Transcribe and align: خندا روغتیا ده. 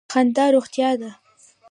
خندا 0.13 0.45
روغتیا 0.55 0.89
ده. 1.01 1.09